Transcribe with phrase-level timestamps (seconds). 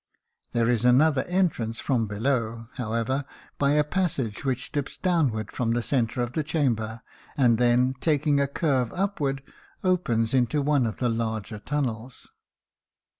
[0.53, 3.23] There is another entrance from below, however,
[3.59, 7.01] by a passage which dips downward from the center of the chamber,
[7.37, 9.43] and then, taking a curve upward,
[9.83, 12.29] opens into one of the larger tunnels.